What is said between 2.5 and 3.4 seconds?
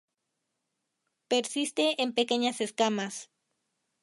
escamas.